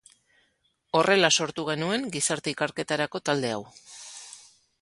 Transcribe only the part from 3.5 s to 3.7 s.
hau.